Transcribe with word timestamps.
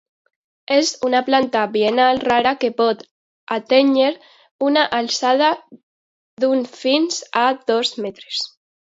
És 0.75 0.91
una 1.07 1.19
planta 1.25 1.65
biennal 1.73 2.21
rara 2.23 2.53
que 2.63 2.71
pot 2.79 3.03
atènyer 3.57 4.07
una 4.69 4.87
alçada 5.01 5.51
d'un 6.45 6.65
fins 6.79 7.21
a 7.43 7.45
dos 7.73 7.93
metres. 8.07 8.43